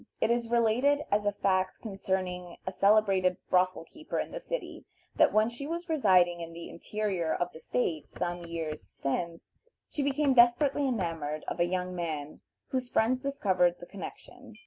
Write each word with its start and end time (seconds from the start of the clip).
It 0.19 0.31
is 0.31 0.49
related 0.49 1.03
as 1.11 1.27
a 1.27 1.31
fact 1.31 1.79
concerning 1.79 2.57
a 2.65 2.71
celebrated 2.71 3.37
brothel 3.51 3.83
keeper 3.83 4.17
in 4.17 4.31
the 4.31 4.39
city, 4.39 4.83
that 5.17 5.31
when 5.31 5.47
she 5.47 5.67
was 5.67 5.89
residing 5.89 6.41
in 6.41 6.53
the 6.53 6.69
interior 6.71 7.31
of 7.35 7.53
the 7.53 7.59
State, 7.59 8.09
some 8.09 8.43
years 8.43 8.81
since, 8.81 9.57
she 9.91 10.01
became 10.01 10.33
desperately 10.33 10.87
enamored 10.87 11.43
of 11.47 11.59
a 11.59 11.65
young 11.65 11.93
man 11.95 12.41
whose 12.69 12.89
friends 12.89 13.19
discovered 13.19 13.75
the 13.77 13.85
connection. 13.85 14.55